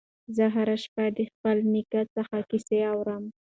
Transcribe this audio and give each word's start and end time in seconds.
زه 0.35 0.45
هره 0.55 0.75
شپه 0.83 1.05
د 1.17 1.19
خپل 1.31 1.57
نیکه 1.73 2.01
څخه 2.15 2.37
کیسې 2.49 2.79
اورم. 2.93 3.23